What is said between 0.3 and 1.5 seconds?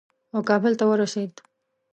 او کابل ته ورسېد.